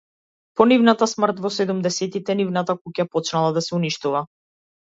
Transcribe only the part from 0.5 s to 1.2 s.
По нивната